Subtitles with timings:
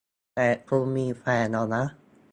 [0.35, 1.83] แต่คุณมีแฟนแล้วนะ